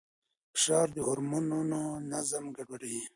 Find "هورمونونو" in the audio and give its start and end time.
1.07-1.79